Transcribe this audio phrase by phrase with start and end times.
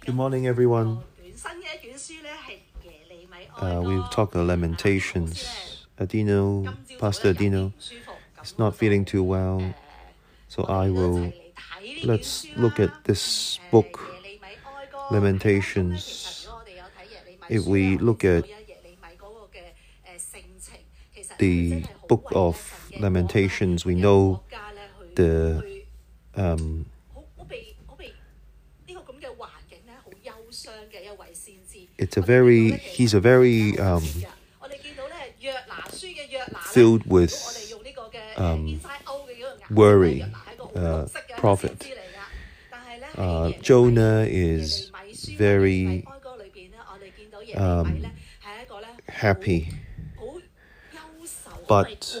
[0.00, 1.02] Good morning, everyone.
[3.58, 5.84] Uh, we've talked about Lamentations.
[5.98, 7.74] Adino, Pastor Adino,
[8.42, 9.74] is not feeling too well,
[10.48, 11.30] so I will.
[12.04, 14.00] Let's look at this book,
[15.10, 16.48] Lamentations.
[17.50, 18.46] If we look at
[21.38, 24.40] the book of Lamentations, we know
[25.16, 25.82] the
[26.34, 26.86] um,
[32.02, 34.02] it's a very he's a very um,
[36.62, 37.32] filled with
[38.36, 38.80] um,
[39.70, 40.24] worry
[40.74, 41.06] uh,
[41.36, 41.94] prophet.
[43.16, 44.90] Uh, Jonah is
[45.36, 46.04] very
[47.54, 48.04] um,
[49.08, 49.70] happy,
[51.68, 52.20] but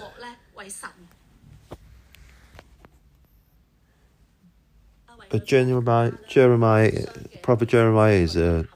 [5.28, 7.06] but Jeremiah, Jeremiah,
[7.40, 8.68] prophet Jeremiah is a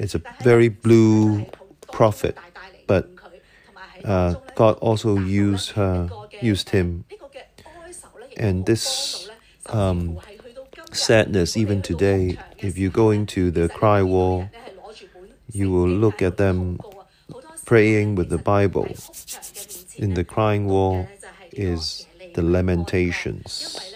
[0.00, 1.44] it's a very blue
[1.92, 2.34] prophet,
[2.86, 3.10] but
[4.02, 6.08] uh, God also used her,
[6.40, 7.04] used him,
[8.38, 9.28] and this
[9.66, 10.18] um,
[10.90, 12.38] sadness even today.
[12.56, 14.48] If you go into the cry wall,
[15.52, 16.80] you will look at them
[17.66, 18.88] praying with the Bible.
[19.96, 21.06] In the crying wall
[21.52, 23.94] is the lamentations.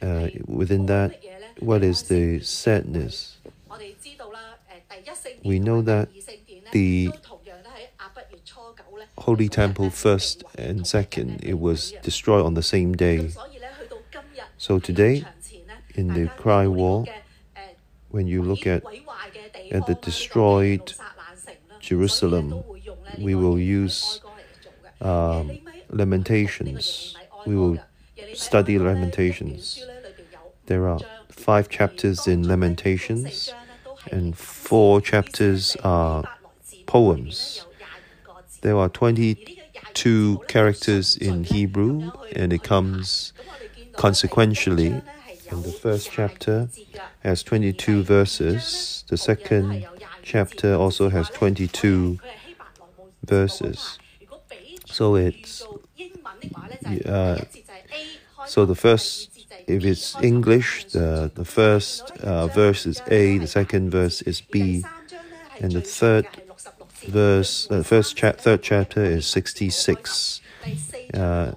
[0.00, 1.18] Uh, within that,
[1.58, 3.39] what is the sadness?
[5.44, 6.08] we know that
[6.72, 7.10] the
[9.18, 13.30] Holy Temple first and second, it was destroyed on the same day.
[14.56, 15.24] So today,
[15.94, 17.08] in the cry wall,
[18.10, 18.82] when you look at,
[19.70, 20.94] at the destroyed
[21.80, 22.62] Jerusalem,
[23.18, 24.20] we will use
[25.00, 25.44] uh,
[25.90, 27.16] Lamentations.
[27.46, 27.78] We will
[28.34, 29.84] study Lamentations.
[30.66, 33.52] There are five chapters in Lamentations
[34.10, 36.24] and four chapters are
[36.86, 37.66] poems.
[38.62, 43.32] There are 22 characters in Hebrew, and it comes
[43.96, 45.02] consequentially.
[45.50, 46.68] And the first chapter
[47.20, 49.86] has 22 verses, the second
[50.22, 52.18] chapter also has 22
[53.24, 53.98] verses.
[54.86, 55.66] So it's.
[57.06, 57.40] Uh,
[58.46, 59.29] so the first
[59.66, 64.86] if it's English, the the first uh, verse is A, the second verse is B,
[65.60, 66.26] and the third
[67.06, 70.40] verse, the first cha- third chapter is 66.
[71.14, 71.52] Uh,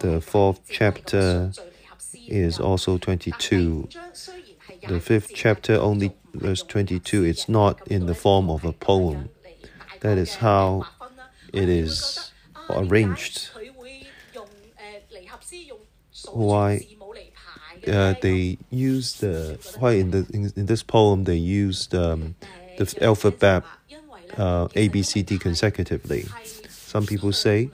[0.00, 1.52] the fourth chapter
[2.26, 3.88] is also 22.
[4.84, 7.24] The fifth chapter only verse 22.
[7.24, 9.30] It's not in the form of a poem.
[10.00, 10.86] That is how
[11.52, 12.32] it is
[12.70, 13.50] arranged.
[16.32, 16.86] Why
[17.88, 22.34] uh, they use the why in the in, in this poem they used um,
[22.76, 23.64] the alphabet
[24.36, 26.26] uh, A B C D consecutively.
[26.68, 27.70] Some people say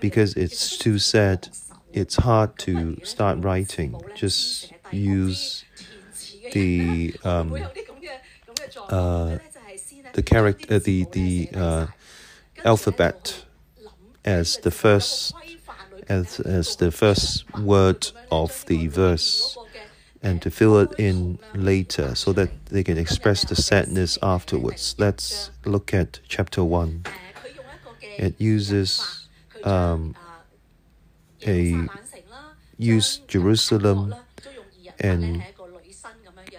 [0.00, 1.48] because it's too sad,
[1.92, 4.00] it's hard to start writing.
[4.14, 5.64] Just use
[6.52, 7.64] the um,
[8.88, 9.38] uh,
[10.12, 11.86] the character, the the uh,
[12.64, 13.44] alphabet
[14.24, 15.34] as the first
[16.08, 19.56] as as the first word of the verse
[20.22, 24.96] and to fill it in later so that they can express the sadness afterwards.
[24.98, 27.04] Let's look at chapter 1.
[28.18, 29.26] It uses
[29.62, 30.16] um,
[31.46, 31.86] a
[32.76, 34.14] use Jerusalem
[34.98, 35.44] and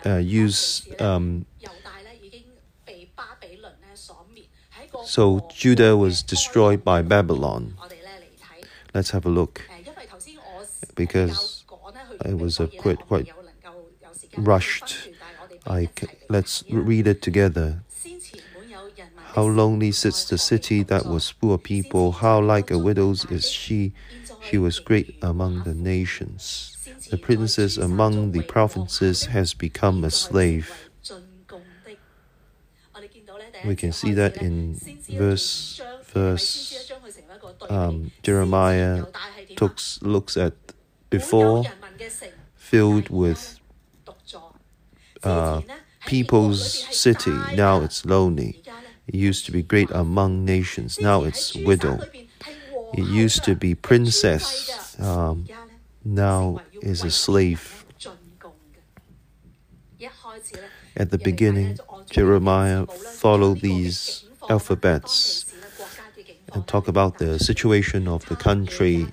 [0.06, 1.46] uh, use um,
[5.04, 7.79] so Judah was destroyed by Babylon.
[8.94, 9.62] Let's have a look
[10.96, 11.64] because
[12.26, 13.32] it was a quite quite
[14.38, 15.10] rushed.
[15.68, 15.90] I
[16.30, 17.84] let's read it together.
[19.36, 22.12] How lonely sits the city that was of people.
[22.14, 23.94] How like a widow's is she.
[24.42, 26.76] She was great among the nations.
[27.12, 30.90] The princess among the provinces has become a slave.
[33.66, 35.82] We can see that in verse
[36.14, 36.90] verse
[37.70, 39.06] um, Jeremiah
[39.60, 40.54] looks looks at
[41.10, 41.66] before
[42.56, 43.60] filled with
[45.24, 45.62] uh,
[46.06, 47.36] people's city.
[47.56, 48.62] Now it's lonely.
[49.08, 51.00] It used to be great among nations.
[51.00, 52.00] Now it's widow.
[52.94, 55.00] It used to be princess.
[55.00, 55.48] Um,
[56.06, 57.86] now is a slave.
[60.96, 61.78] At the beginning,
[62.10, 65.49] Jeremiah followed these alphabets
[66.54, 69.08] and talk about the situation of the country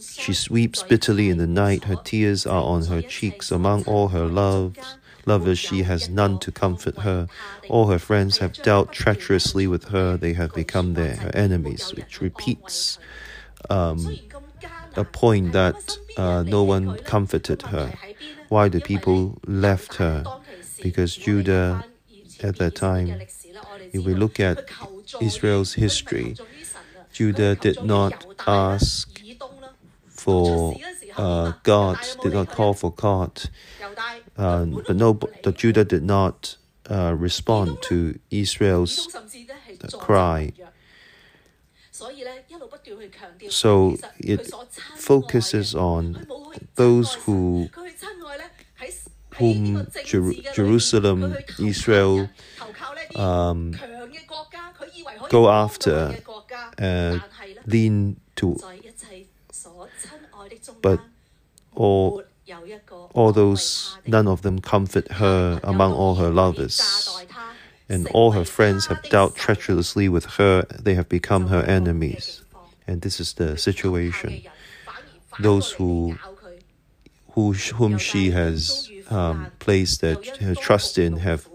[0.00, 3.50] She weeps bitterly in the night, her tears are on her cheeks.
[3.50, 4.96] Among all her loves,
[5.26, 7.28] lovers, she has none to comfort her.
[7.68, 12.20] All her friends have dealt treacherously with her, they have become their her enemies, which
[12.20, 12.98] repeats
[13.70, 14.18] um,
[14.96, 17.92] a point that uh, no one comforted her.
[18.48, 20.24] Why the people left her?
[20.82, 21.84] Because Judah,
[22.42, 23.20] at that time,
[23.92, 24.66] if we look at
[25.20, 26.36] Israel's history,
[27.12, 29.22] Judah did not ask
[30.10, 30.78] for
[31.16, 33.50] uh, God, did not call for God,
[34.36, 36.56] uh, but no, but Judah did not
[36.90, 39.08] uh, respond to Israel's
[39.98, 40.52] cry.
[43.48, 44.54] So it
[44.96, 46.26] focuses on
[46.76, 47.70] those who
[49.36, 52.28] whom Jer- Jerusalem, Israel
[53.16, 53.74] um,
[55.28, 56.16] go after
[56.78, 57.22] and
[57.66, 58.58] lean to,
[60.82, 61.00] but
[61.74, 62.22] all,
[63.14, 67.24] all those, none of them comfort her among all her lovers.
[67.90, 72.42] And all her friends have dealt treacherously with her, they have become her enemies.
[72.86, 74.42] And this is the situation.
[75.40, 76.18] Those who,
[77.32, 81.48] who whom she has um, placed their, her trust in have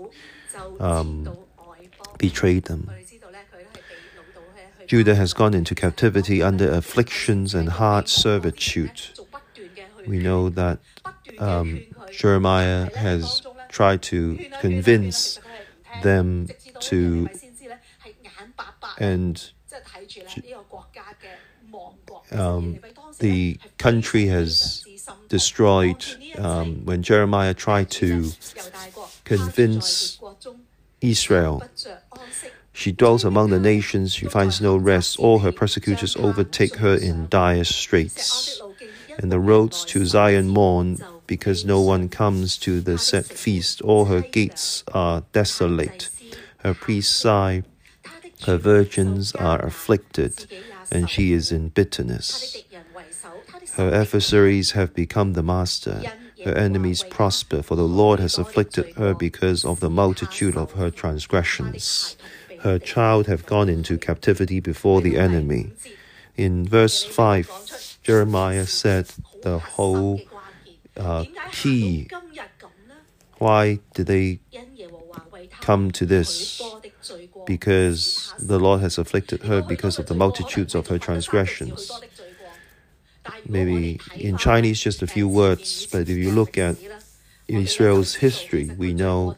[0.79, 1.38] um,
[2.18, 2.89] betrayed them.
[4.88, 9.01] Judah has gone into captivity under afflictions and hard servitude.
[10.06, 10.80] We know that
[11.39, 15.39] um, Jeremiah has tried to convince
[16.01, 16.50] them
[16.81, 17.30] to
[19.00, 19.51] and
[22.31, 22.80] um,
[23.19, 24.86] the country has
[25.30, 26.06] destroyed
[26.38, 28.31] um, when Jeremiah tried to
[29.24, 30.19] convince
[31.01, 31.63] Israel.
[32.74, 35.20] She dwells among the nations, she finds no rest.
[35.20, 38.62] All her persecutors overtake her in dire straits.
[39.20, 40.98] And the roads to Zion mourn
[41.28, 43.81] because no one comes to the set feast.
[43.81, 46.10] All her gates are desolate.
[46.58, 47.64] Her priests sigh,
[48.46, 50.48] her virgins are afflicted,
[50.92, 52.64] and she is in bitterness.
[53.75, 56.04] Her adversaries have become the master.
[56.44, 60.90] Her enemies prosper, for the Lord has afflicted her because of the multitude of her
[60.90, 62.18] transgressions.
[62.63, 65.74] Her child have gone into captivity before the enemy.
[66.38, 69.12] In verse 5, Jeremiah said
[69.42, 70.21] the whole
[70.95, 72.07] uh, key.
[73.38, 74.39] Why did they
[75.60, 76.62] come to this?
[77.45, 81.92] Because the Lord has afflicted her because of the multitudes of her transgressions.
[83.45, 86.77] Maybe in Chinese, just a few words, but if you look at
[87.50, 89.36] Israel's history, we know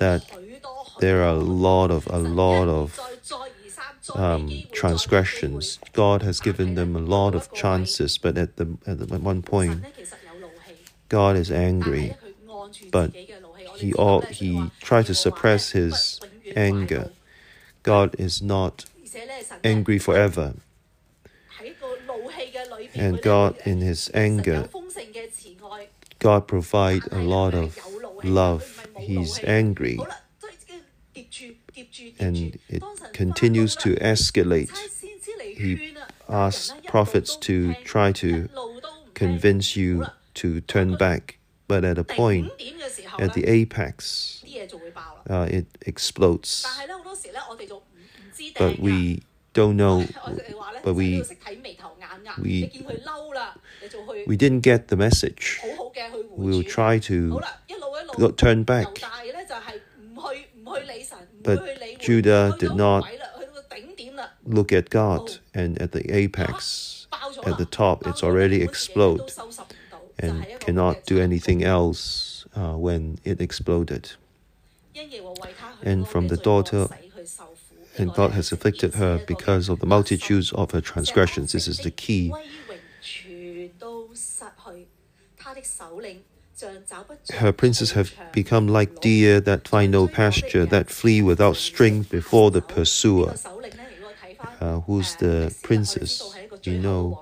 [0.00, 0.22] that
[1.00, 2.98] there are a lot of a lot of
[4.14, 5.78] um, transgressions.
[5.92, 9.42] God has given them a lot of chances, but at the at, the, at one
[9.42, 9.84] point,
[11.08, 12.16] God is angry,
[12.90, 13.12] but
[13.76, 16.20] he all he tried to suppress his
[16.56, 17.10] anger.
[17.82, 18.84] God is not
[19.64, 20.54] angry forever.
[22.94, 24.68] And God, in His anger,
[26.18, 27.78] God provide a lot of
[28.24, 28.86] love.
[28.98, 30.00] He's angry,
[32.20, 32.82] and it
[33.12, 34.70] continues to escalate.
[35.40, 35.94] He
[36.28, 38.48] asks prophets to try to
[39.14, 42.52] convince you to turn back, but at a point,
[43.18, 44.44] at the apex,
[45.28, 46.66] uh, it explodes.
[48.58, 49.22] But we
[49.52, 50.06] don't know,
[50.84, 51.22] but we
[52.38, 52.70] we
[54.26, 55.60] we didn't get the message.
[56.30, 57.40] We'll try to
[58.36, 59.02] turn back.
[61.42, 63.04] But Judah did not
[64.44, 67.06] look at God, and at the apex,
[67.44, 69.32] at the top, it's already exploded
[70.18, 74.12] and cannot do anything else uh, when it exploded.
[75.82, 76.88] And from the daughter,
[77.96, 81.52] and God has afflicted her because of the multitudes of her transgressions.
[81.52, 82.32] This is the key.
[87.34, 92.50] Her princes have become like deer that find no pasture, that flee without strength before
[92.50, 93.34] the pursuer.
[94.60, 96.36] Uh, who's the princes?
[96.64, 97.20] You know,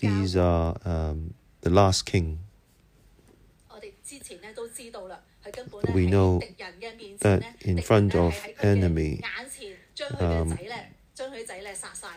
[0.00, 2.40] these are um, the last king.
[5.92, 6.42] We know
[7.20, 9.22] that in front of enemy,
[10.20, 10.58] um,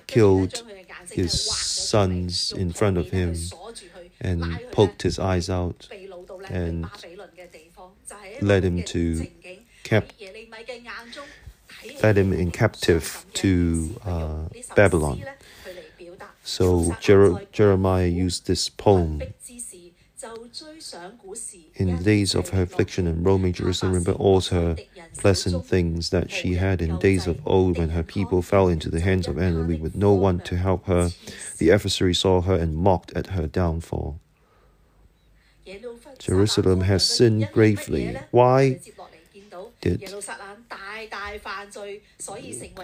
[0.07, 0.63] killed
[1.11, 3.35] his sons in front of him
[4.19, 5.89] and poked his eyes out
[6.49, 6.89] and
[8.41, 9.27] led him to
[9.83, 10.13] kept
[12.03, 14.43] led him in captive to uh,
[14.75, 15.25] Babylon.
[16.43, 19.33] So Jer- Jeremiah used this poem
[21.75, 24.77] in the days of her affliction and roaming Jerusalem, remember all her
[25.17, 28.99] pleasant things that she had in days of old when her people fell into the
[28.99, 31.11] hands of enemy with no one to help her.
[31.59, 34.19] The adversary saw her and mocked at her downfall.
[36.19, 38.17] Jerusalem has sinned gravely.
[38.31, 38.79] Why
[39.81, 40.03] did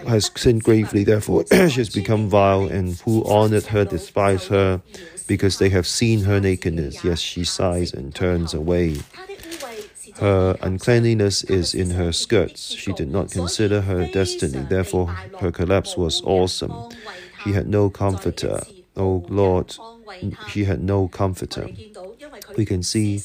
[0.06, 4.82] has sinned gravely, therefore she has become vile, and who honored her despise her,
[5.26, 7.04] because they have seen her nakedness.
[7.04, 8.98] Yes, she sighs and turns away.
[10.16, 12.72] Her uncleanliness is in her skirts.
[12.74, 15.08] She did not consider her destiny, therefore
[15.40, 16.74] her collapse was awesome.
[17.42, 18.62] She had no comforter.
[18.96, 19.74] Oh Lord,
[20.48, 21.68] she had no comforter.
[22.56, 23.22] We can see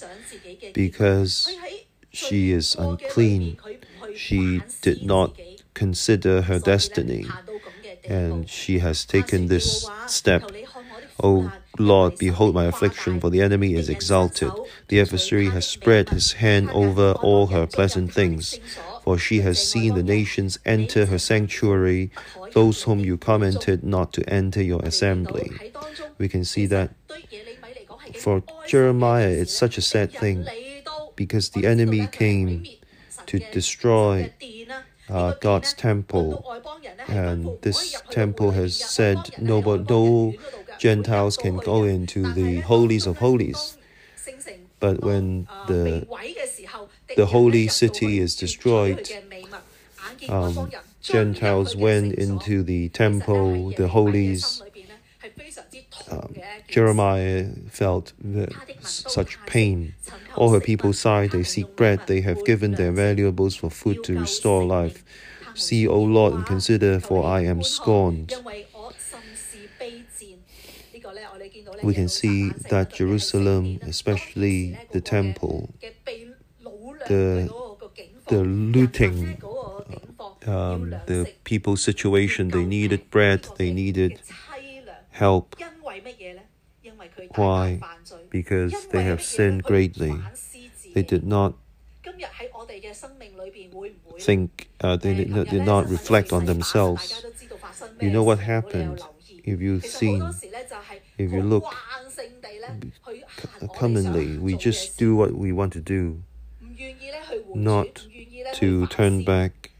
[0.73, 1.49] because
[2.11, 3.57] she is unclean,
[4.15, 5.35] she did not
[5.73, 7.25] consider her destiny,
[8.05, 10.51] and she has taken this step.
[11.21, 14.51] O Lord, behold my affliction, for the enemy is exalted.
[14.87, 18.59] The adversary has spread his hand over all her pleasant things.
[19.03, 22.11] For she has seen the nations enter her sanctuary,
[22.51, 25.73] those whom you commented not to enter your assembly.
[26.17, 26.91] We can see that
[28.19, 30.45] for Jeremiah, it's such a sad thing
[31.15, 32.65] because the enemy came
[33.25, 34.31] to destroy
[35.09, 36.31] uh, God's temple,
[37.07, 40.33] and this temple has said no, no
[40.77, 43.77] Gentiles can go into the holies of holies.
[44.79, 46.07] But when the
[47.15, 49.09] the holy city is destroyed,
[50.29, 50.71] um,
[51.01, 54.61] Gentiles went into the temple, the holies.
[56.11, 56.35] Um,
[56.67, 58.13] Jeremiah felt
[58.81, 59.93] such pain.
[60.35, 64.19] All her people sigh, they seek bread, they have given their valuables for food to
[64.19, 65.03] restore life.
[65.53, 68.33] See, O Lord, and consider, for I am scorned.
[71.83, 75.73] We can see that Jerusalem, especially the temple,
[77.07, 77.49] the,
[78.27, 79.41] the looting,
[80.45, 84.21] um, the people's situation, they needed bread, they needed
[85.11, 85.55] help.
[87.35, 87.81] Why?
[88.29, 90.21] Because they have sinned greatly.
[90.93, 91.53] They did not
[94.17, 97.25] think, uh, they did not, did not reflect on themselves.
[97.99, 99.05] You know what happened
[99.43, 100.35] if you've seen,
[101.17, 101.75] if you look
[103.73, 106.23] commonly, we just do what we want to do,
[107.53, 108.05] not
[108.53, 109.71] to turn back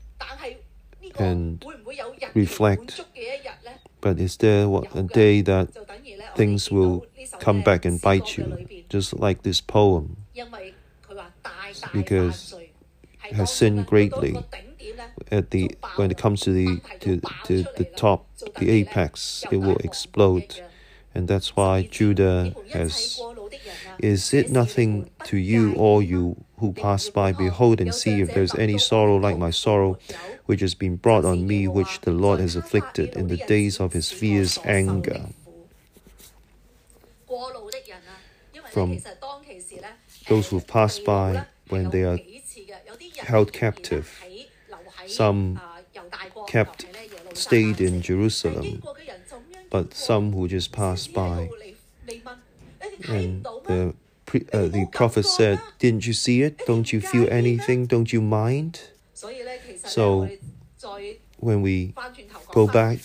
[1.18, 1.66] and
[2.34, 3.06] reflect.
[4.02, 5.70] But is there what, a day that
[6.36, 7.06] things will
[7.40, 10.18] come back and bite you, just like this poem?
[11.94, 12.56] Because
[13.32, 14.44] has sinned greatly.
[15.32, 18.26] At the when it comes to the to, to the top,
[18.58, 20.62] the apex, it will explode,
[21.14, 23.22] and that's why Judah has.
[24.00, 27.34] Is it nothing to you, all you who pass by?
[27.34, 29.98] Behold and see if there is any sorrow like my sorrow,
[30.46, 33.92] which has been brought on me, which the Lord has afflicted in the days of
[33.92, 35.26] his fierce anger.
[38.72, 39.00] From
[40.30, 42.20] those who pass by when they are
[43.18, 44.24] held captive,
[45.08, 45.60] some
[46.48, 46.86] kept
[47.34, 48.82] stayed in Jerusalem,
[49.70, 51.50] but some who just passed by.
[53.08, 53.94] And the
[54.54, 56.66] uh, the prophet said, Didn't you see it?
[56.66, 57.88] Don't you feel anything?
[57.88, 58.82] Don't you mind?
[59.14, 60.30] So,
[61.38, 61.94] when we
[62.52, 63.00] go back,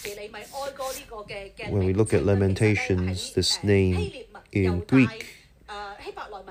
[1.70, 4.12] when we look at Lamentations, this name
[4.52, 5.26] in Greek,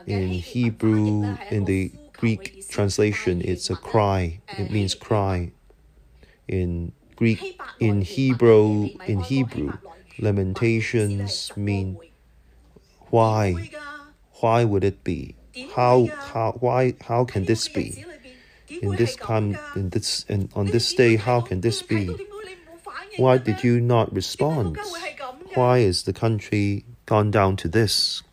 [0.08, 4.42] in Hebrew, in the Greek translation, it's a cry.
[4.58, 5.52] It means cry.
[6.48, 9.74] In Greek, in Hebrew, in Hebrew,
[10.20, 11.98] lamentations mean
[13.14, 13.70] why?
[14.42, 15.36] Why would it be?
[15.76, 18.04] How how why how can this be?
[18.82, 22.10] In this time in this and on this day how can this be?
[23.18, 24.80] Why did you not respond?
[25.54, 28.24] Why is the country gone down to this?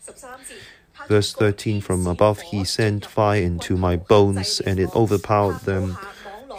[1.08, 5.98] Verse 13 From above he sent fire into my bones, and it overpowered them.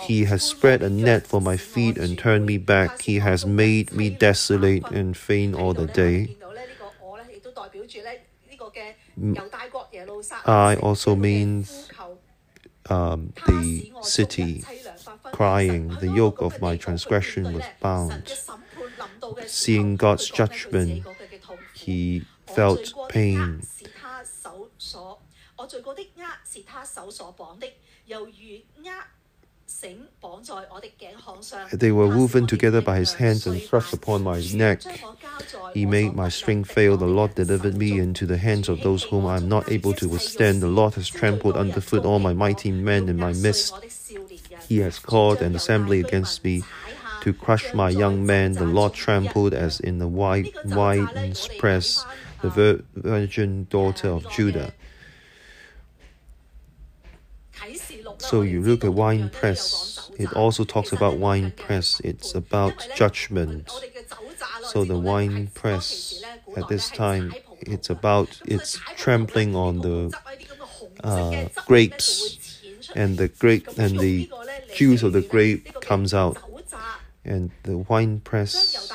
[0.05, 3.01] He has spread a net for my feet and turned me back.
[3.01, 6.37] He has made me desolate and faint all the day.
[10.45, 11.89] I also means
[12.89, 14.63] um, the city
[15.31, 18.33] crying, the yoke of my transgression was bound.
[19.45, 21.05] Seeing God's judgment,
[21.73, 23.61] he felt pain.
[31.73, 34.81] They were woven together by his hands and thrust upon my neck.
[35.73, 36.97] He made my strength fail.
[36.97, 40.07] The Lord delivered me into the hands of those whom I am not able to
[40.07, 40.61] withstand.
[40.61, 43.73] The Lord has trampled underfoot all my mighty men in my midst.
[44.67, 46.63] He has called an assembly against me
[47.21, 48.53] to crush my young men.
[48.53, 52.05] The Lord trampled as in the wide, wide press
[52.41, 54.73] the virgin daughter of Judah.
[58.17, 60.11] So you look at wine press.
[60.17, 61.99] It also talks about wine press.
[62.03, 63.71] It's about judgment.
[64.63, 66.23] So the wine press
[66.55, 70.13] at this time, it's about it's trampling on the
[71.03, 72.61] uh, grapes,
[72.95, 74.29] and the grape and the
[74.73, 76.37] juice of the grape comes out,
[77.25, 78.91] and the wine press,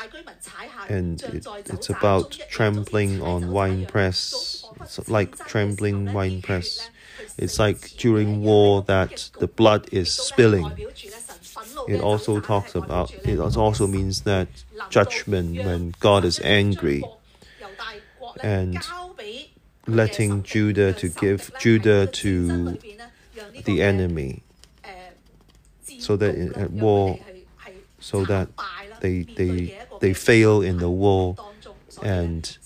[0.89, 4.65] and it, it's about trampling on wine press.
[4.81, 6.91] It's like trampling wine press.
[7.39, 10.73] It's like during war that the blood is spilling.
[11.89, 14.49] It also talks about, it also means that
[14.89, 17.05] judgment when God is angry
[18.43, 18.79] and
[19.87, 22.79] letting Judah to give Judah to
[23.65, 24.43] the enemy
[25.99, 27.19] so that at war,
[28.01, 28.49] so that
[29.01, 31.37] they, they, they fail in the war
[32.03, 32.59] and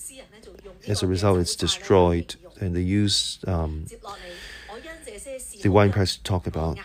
[0.86, 3.86] as a result it's destroyed and they use um,
[5.62, 6.78] the wine press to talk about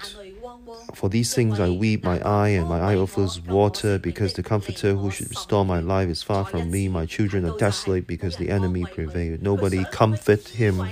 [0.93, 4.93] for these things I weep, my eye and my eye overflows water, because the Comforter
[4.93, 6.87] who should restore my life is far from me.
[6.87, 9.41] My children are desolate because the enemy prevailed.
[9.41, 10.87] Nobody comfort him.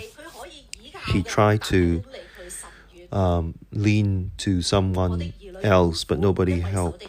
[1.08, 2.04] He tried to
[3.12, 7.08] um, lean to someone else, but nobody helped.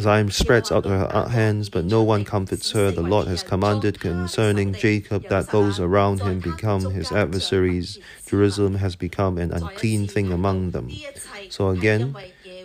[0.00, 2.90] Zion spreads out her hands, but no one comforts her.
[2.90, 7.98] The Lord has commanded concerning Jacob that those around him become his adversaries.
[8.26, 11.00] Jerusalem has become an unclean thing among them.
[11.48, 12.16] So again,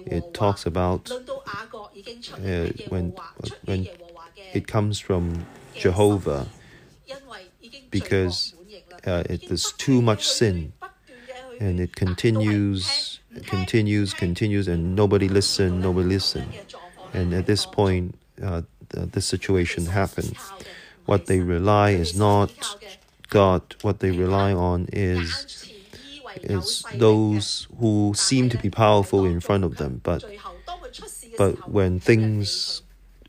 [0.05, 1.19] it talks about
[2.45, 3.13] uh, when
[3.65, 3.87] when
[4.53, 5.45] it comes from
[5.75, 6.47] Jehovah
[7.91, 8.53] because
[9.05, 10.73] uh, it is too much sin
[11.59, 13.14] and it continues
[13.45, 16.47] continues continues and nobody listen nobody listen.
[17.13, 20.35] And at this point uh, the, the situation happened.
[21.05, 22.51] What they rely is not
[23.29, 23.75] god.
[23.81, 25.71] What they rely on is
[26.43, 30.01] is those who seem to be powerful in front of them.
[30.03, 30.23] But
[31.37, 32.81] but when things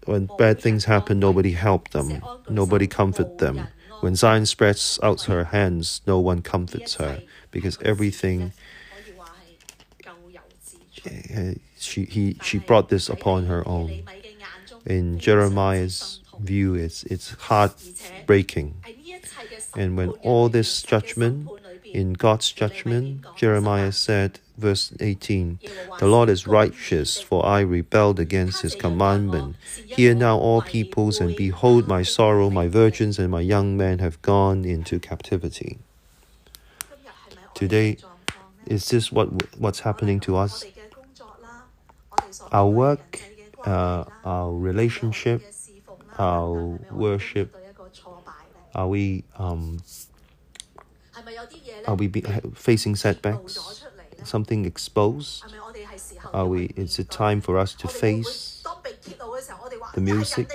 [0.04, 2.22] when bad things happen nobody help them.
[2.48, 3.68] Nobody comfort them.
[4.00, 8.52] When Zion spreads out her hands no one comforts her because everything
[11.78, 14.02] she he she brought this upon her own.
[14.84, 18.74] In Jeremiah's view, it's it's heartbreaking.
[19.74, 21.50] And when all this judgment,
[21.92, 25.58] in God's judgment, Jeremiah said, verse 18,
[25.98, 29.56] The Lord is righteous, for I rebelled against his commandment.
[29.86, 34.20] Hear now, all peoples, and behold my sorrow, my virgins and my young men have
[34.22, 35.78] gone into captivity.
[37.54, 37.96] Today,
[38.66, 40.64] is this what what's happening to us?
[42.52, 43.20] Our work,
[43.64, 45.42] uh, our relationship,
[46.18, 47.54] our worship,
[48.74, 49.78] are we um,
[51.86, 52.08] are we
[52.54, 53.84] facing setbacks?
[54.24, 55.44] Something exposed?
[56.32, 56.66] Are we?
[56.76, 58.62] Is it time for us to face
[59.94, 60.50] the music?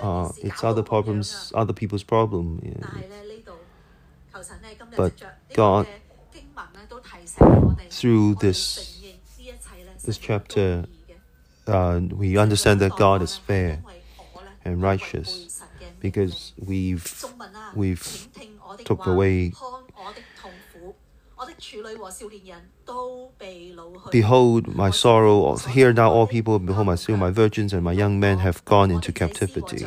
[0.00, 2.60] Uh, it's other problems, other people's problem.
[2.62, 3.02] Yeah.
[4.96, 5.12] But
[5.54, 5.86] God,
[7.90, 8.93] through this
[10.04, 10.84] this chapter,
[11.66, 13.82] uh, we understand that God is fair
[14.64, 15.62] and righteous
[16.00, 17.24] because we've
[17.74, 18.28] we've
[18.84, 19.52] took away.
[24.10, 28.20] Behold my sorrow, hear now all people, behold my sin, my virgins and my young
[28.20, 29.86] men have gone into captivity.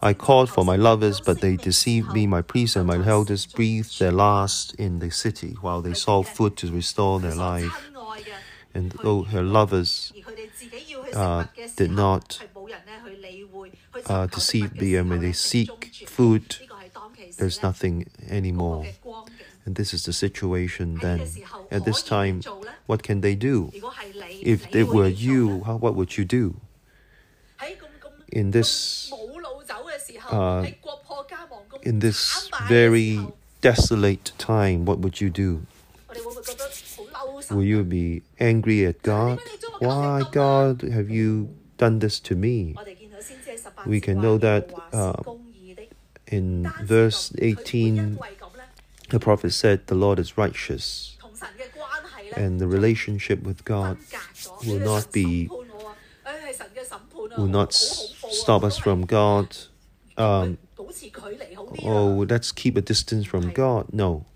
[0.00, 2.26] I called for my lovers, but they deceived me.
[2.26, 6.56] My priests and my elders breathed their last in the city while they sought food
[6.58, 7.90] to restore their life.
[8.74, 10.12] And though her lovers
[11.14, 12.40] uh, did not
[14.06, 16.56] uh, deceive and when they seek food,
[17.38, 18.86] there's nothing anymore.
[19.64, 21.28] And this is the situation then.
[21.70, 22.42] At this time,
[22.86, 23.70] what can they do?
[24.40, 26.56] If it were you, how, what would you do?
[28.28, 29.12] In this,
[30.30, 30.66] uh,
[31.82, 33.20] in this very
[33.60, 35.66] desolate time, what would you do?
[37.50, 39.40] will you be angry at God?
[39.78, 42.74] Why, God, have you done this to me?
[43.86, 45.22] We can know that uh,
[46.26, 48.18] in verse 18,
[49.10, 51.16] the prophet said, The Lord is righteous,
[52.36, 53.98] and the relationship with God
[54.66, 55.48] will not be
[57.36, 59.56] will not stop us from God.
[60.16, 60.58] Um,
[61.82, 63.92] oh, let's keep a distance from God.
[63.92, 64.26] No,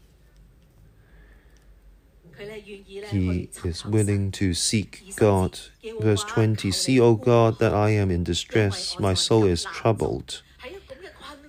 [3.12, 5.58] he is willing to seek God.
[6.00, 10.42] Verse 20 See, O God, that I am in distress, my soul is troubled.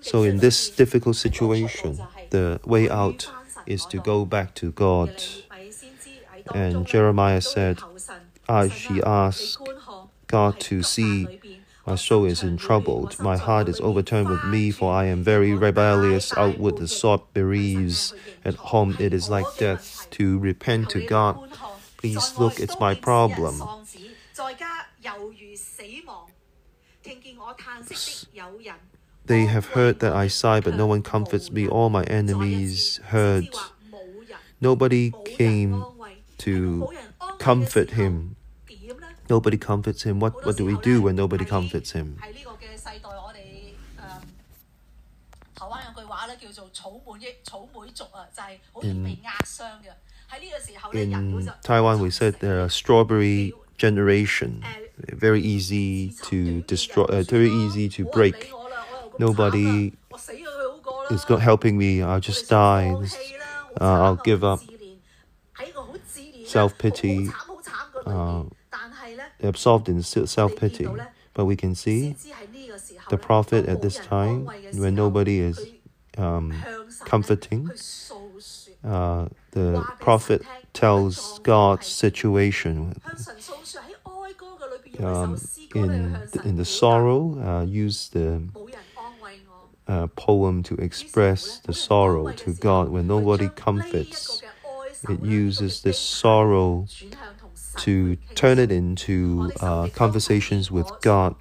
[0.01, 1.97] So, in this difficult situation,
[2.29, 3.31] the way out
[3.65, 5.23] is to go back to God.
[6.53, 7.81] And Jeremiah said,
[8.49, 9.69] I, She asked
[10.27, 11.39] God to see
[11.85, 15.53] my soul is in trouble, my heart is overturned with me, for I am very
[15.53, 16.31] rebellious.
[16.37, 18.13] Outward the sword bereaves,
[18.45, 20.07] at home it is like death.
[20.11, 21.37] To repent to God,
[21.97, 23.61] please look, it's my problem.
[29.25, 31.67] They have heard that I sigh, but no one comforts me.
[31.67, 33.49] All my enemies heard.
[34.61, 35.83] Nobody came
[36.39, 36.89] to
[37.39, 38.37] comfort him.
[39.28, 40.20] Nobody comforts him.
[40.20, 42.16] What, what do we do when nobody comforts him?
[42.20, 44.00] 喺呢个嘅世代，我哋诶
[45.54, 49.92] 台湾有句话咧，叫做草莓益草莓族啊，就系好易被压伤嘅。
[50.30, 54.62] 喺呢个时候咧，人会 In 就 Taiwan, we said the strawberry generation.
[55.12, 58.50] Very easy to destroy, uh, very easy to break.
[59.18, 59.92] Nobody
[61.10, 62.02] is not helping me.
[62.02, 62.92] I'll just die.
[63.80, 64.60] Uh, I'll give up.
[66.46, 67.28] Self-pity,
[68.06, 68.61] uh, 但系咧，
[69.43, 70.87] absorbed in self pity.
[71.33, 72.15] But we can see
[73.09, 75.65] the Prophet at this time, when nobody is
[76.17, 76.63] um,
[77.05, 77.71] comforting,
[78.83, 82.95] uh, the Prophet tells God's situation.
[84.99, 85.41] Um,
[85.73, 88.43] in, the, in the sorrow, uh, use the
[89.87, 94.41] uh, poem to express the sorrow to God when nobody comforts.
[95.09, 96.87] It uses this sorrow
[97.77, 101.35] to turn it into uh, conversations with God.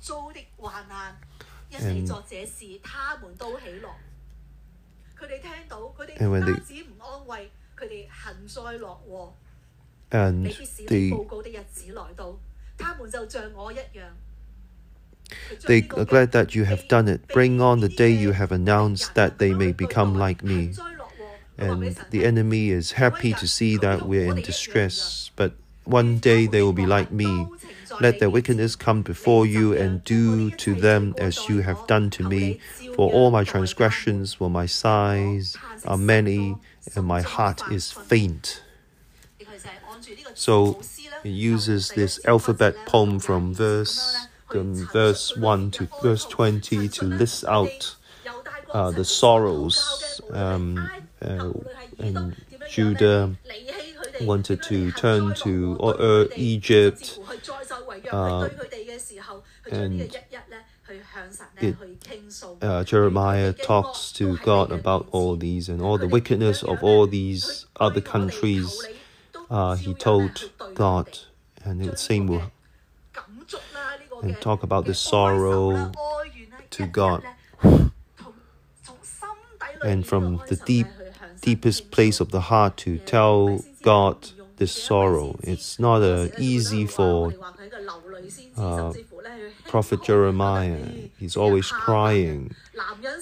[1.78, 2.10] And,
[6.18, 6.82] and when they
[10.12, 10.54] and
[10.88, 11.12] they,
[15.66, 17.26] they are glad that you have done it.
[17.28, 20.74] Bring on the day you have announced that they may become like me.
[21.58, 26.62] And the enemy is happy to see that we're in distress, but one day they
[26.62, 27.48] will be like me.
[28.00, 32.22] Let their wickedness come before you and do to them as you have done to
[32.22, 32.58] me.
[32.94, 36.56] For all my transgressions, for my sighs are many,
[36.94, 38.62] and my heart is faint.
[40.34, 40.80] So
[41.24, 47.44] it uses this alphabet poem from verse from verse 1 to verse 20 to list
[47.46, 47.96] out
[48.72, 50.90] uh, the sorrows um,
[51.22, 51.52] uh,
[51.98, 52.36] and
[52.68, 53.34] Judah
[54.20, 57.18] wanted to turn to uh, Egypt
[58.10, 58.48] uh,
[59.70, 60.16] and
[61.60, 61.76] it,
[62.60, 67.66] uh, Jeremiah talks to God about all these and all the wickedness of all these
[67.78, 68.88] other countries.
[69.50, 71.18] Uh, he told God,
[71.64, 72.50] and the same will
[74.22, 75.92] and talk about the sorrow
[76.70, 77.22] to God.
[79.84, 80.86] And from the deep,
[81.42, 85.38] deepest place of the heart to tell God this sorrow.
[85.42, 87.34] It's not uh, easy for
[88.56, 88.92] uh,
[89.66, 90.86] Prophet Jeremiah.
[91.18, 92.54] He's always crying.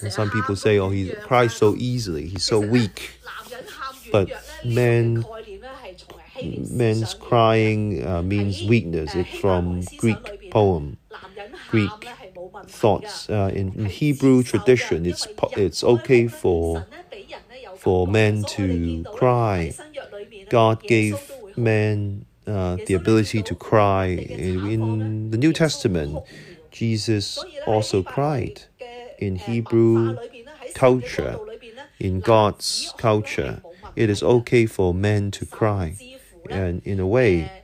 [0.01, 3.11] And some people say, oh, he cries so easily, he's so weak.
[4.11, 4.29] But
[4.63, 5.25] man,
[6.69, 9.15] man's crying uh, means weakness.
[9.15, 10.97] It's from Greek poem,
[11.69, 11.89] Greek
[12.67, 13.29] thoughts.
[13.29, 16.85] Uh, in, in Hebrew tradition, it's it's okay for
[17.81, 19.73] for men to cry.
[20.49, 21.17] God gave
[21.57, 24.05] man uh, the ability to cry.
[24.05, 26.23] In, the New Testament,
[26.69, 28.65] Jesus also cried.
[29.17, 30.17] In Hebrew
[30.75, 31.39] culture,
[31.99, 33.63] in God's culture,
[33.95, 35.97] it is okay for men to cry.
[36.51, 37.63] And in a way,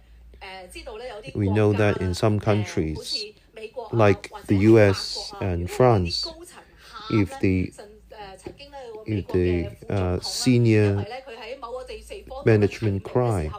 [1.35, 3.25] we know that in some countries,
[3.91, 6.25] like the US and France,
[7.11, 7.71] if the
[9.07, 11.05] the uh, senior
[12.45, 13.51] management cry,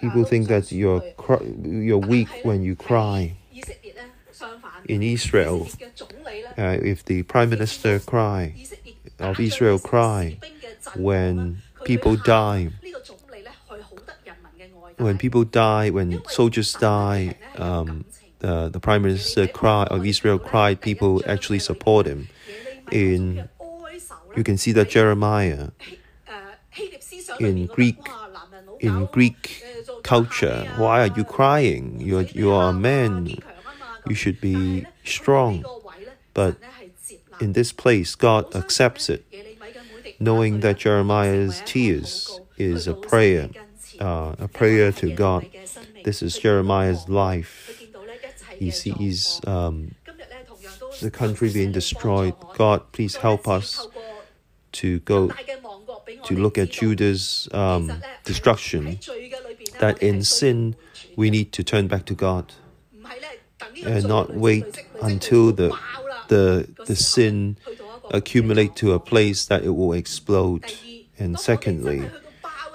[0.00, 1.02] people think that you're
[1.64, 3.36] you're weak when you cry.
[4.88, 5.68] In Israel,
[6.56, 8.54] uh, if the prime minister cry
[9.18, 10.38] of Israel cry
[10.94, 12.70] when people die,
[14.96, 18.04] when people die, when soldiers die, um,
[18.40, 22.28] the, the prime minister cry of Israel cried, people actually support him.
[22.90, 23.48] In
[24.36, 25.68] you can see that Jeremiah
[27.40, 27.98] in Greek
[28.80, 29.64] in Greek
[30.02, 32.00] culture, why are you crying?
[32.00, 33.36] You are, you are a man.
[34.06, 35.64] You should be strong.
[36.34, 36.56] But
[37.40, 39.24] in this place, God accepts it,
[40.20, 43.50] knowing that Jeremiah's tears is a prayer,
[43.98, 45.46] uh, a prayer to God.
[46.04, 47.77] This is Jeremiah's life.
[48.58, 49.94] He sees um,
[51.00, 52.34] the country being destroyed.
[52.54, 53.86] God, please help us
[54.72, 55.30] to go
[56.24, 58.98] to look at Judah's um, destruction.
[59.78, 60.74] That in sin,
[61.16, 62.52] we need to turn back to God.
[63.84, 65.70] And not wait until the
[66.28, 67.56] the the sin
[68.10, 70.64] accumulate to a place that it will explode.
[71.18, 72.10] And secondly,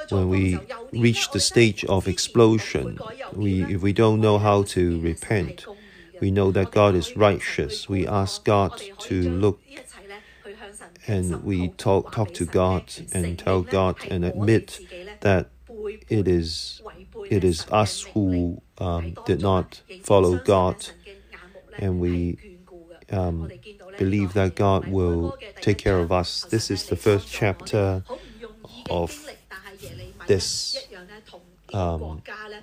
[0.09, 0.59] when we
[0.91, 2.99] reach the stage of explosion,
[3.33, 5.65] we if we don't know how to repent,
[6.19, 7.89] we know that God is righteous.
[7.89, 9.59] We ask God to look
[11.07, 14.79] and we talk talk to God and tell God and admit
[15.21, 15.49] that
[16.09, 16.81] it is
[17.29, 20.87] it is us who um, did not follow God,
[21.77, 22.37] and we
[23.11, 23.51] um,
[23.97, 26.43] believe that God will take care of us.
[26.43, 28.03] This is the first chapter
[28.89, 29.33] of
[30.27, 30.87] this
[31.73, 32.21] um,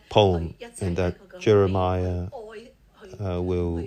[0.09, 2.29] poem, and that Jeremiah
[3.21, 3.87] uh, will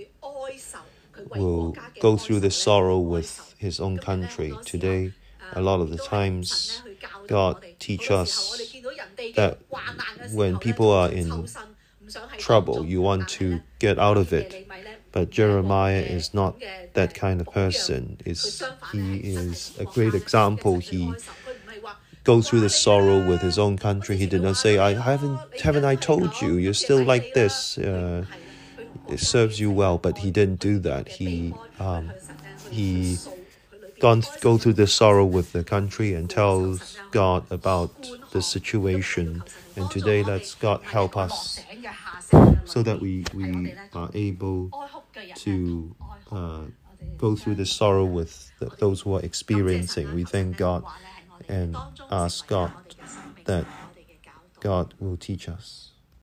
[1.36, 4.54] will go through the sorrow with his own country.
[4.66, 5.14] Today,
[5.54, 6.82] a lot of the times,
[7.28, 8.74] God teach us
[9.36, 9.60] that
[10.32, 11.48] when people are in
[12.38, 14.68] trouble, you want to get out of it.
[15.12, 16.60] But Jeremiah is not
[16.94, 18.18] that kind of person.
[18.26, 20.80] Is he is a great example.
[20.80, 21.14] He
[22.24, 24.18] goes through the sorrow with his own country.
[24.18, 26.56] He did not say, "I haven't haven't I told you?
[26.56, 28.26] You're still like this." Uh,
[29.10, 31.08] it serves you well, but he didn't do that.
[31.10, 32.12] He um,
[32.72, 33.18] he
[34.00, 37.92] gone go through the sorrow with the country and tells God about
[38.32, 39.44] the situation.
[39.76, 41.60] And today, let's God help us
[42.66, 44.72] so that we we are able
[45.36, 45.96] to
[46.32, 46.62] uh,
[47.18, 50.14] go through the sorrow with the, those who are experiencing.
[50.16, 50.84] We thank God
[51.48, 51.76] and
[52.12, 52.72] ask God
[53.46, 53.66] that
[54.60, 55.83] God will teach us.